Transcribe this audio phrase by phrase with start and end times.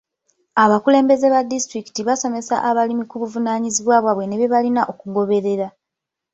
[0.63, 5.67] Abakulembeze ba disitulikiti baasomesa abalimi ku buvanaanyizibwa bwabwe ne bye balina okugoberera.